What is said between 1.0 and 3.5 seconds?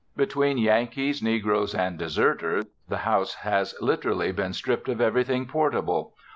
negroes and deserters, the house